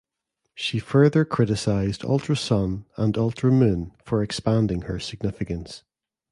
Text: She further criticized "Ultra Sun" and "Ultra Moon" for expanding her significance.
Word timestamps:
She 0.55 0.79
further 0.79 1.23
criticized 1.25 2.03
"Ultra 2.03 2.35
Sun" 2.35 2.85
and 2.97 3.15
"Ultra 3.19 3.51
Moon" 3.51 3.91
for 4.03 4.23
expanding 4.23 4.81
her 4.89 4.99
significance. 4.99 5.83